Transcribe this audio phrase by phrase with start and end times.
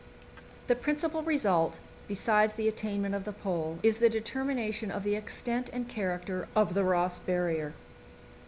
[0.65, 5.69] The principal result besides the attainment of the Pole is the determination of the extent
[5.71, 7.73] and character of the Ross Barrier.